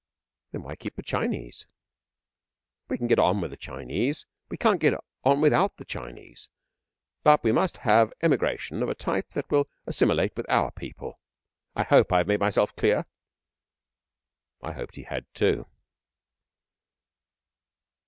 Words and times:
'Then 0.51 0.63
why 0.63 0.75
keep 0.75 0.95
the 0.95 1.03
Chinese?' 1.03 1.67
'We 2.89 2.97
can 2.97 3.05
get 3.05 3.19
on 3.19 3.39
with 3.39 3.51
the 3.51 3.55
Chinese. 3.55 4.25
We 4.49 4.57
can't 4.57 4.79
get 4.79 4.95
on 5.23 5.41
without 5.41 5.77
the 5.77 5.85
Chinese. 5.85 6.49
But 7.21 7.43
we 7.43 7.51
must 7.51 7.77
have 7.85 8.11
Emigration 8.23 8.81
of 8.81 8.89
a 8.89 8.95
Type 8.95 9.29
that 9.35 9.51
will 9.51 9.69
assimilate 9.85 10.35
with 10.35 10.49
Our 10.49 10.71
People. 10.71 11.19
I 11.75 11.83
hope 11.83 12.11
I 12.11 12.17
have 12.17 12.27
made 12.27 12.39
myself 12.39 12.75
clear?' 12.75 13.05
I 14.63 14.71
hoped 14.71 14.95
that 14.95 15.01
he 15.01 15.03
had, 15.03 15.31
too. 15.35 15.67